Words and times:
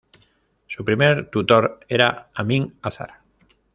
Su 0.65 0.83
primer 0.83 1.29
tutor 1.29 1.81
era 1.87 2.31
Amin 2.33 2.73
Azar. 2.81 3.19